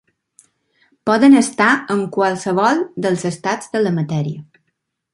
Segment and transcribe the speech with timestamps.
[1.09, 4.63] Poden estar en qualsevol dels estats de la matèria.